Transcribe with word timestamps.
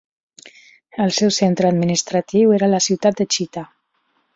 El 1.05 1.13
seu 1.19 1.33
centre 1.37 1.71
administratiu 1.75 2.59
era 2.59 2.73
la 2.75 2.85
ciutat 2.91 3.23
de 3.23 3.33
Chita. 3.37 3.71